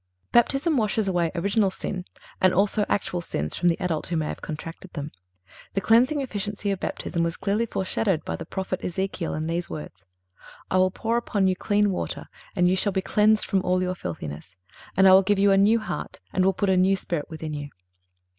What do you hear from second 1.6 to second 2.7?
sin, and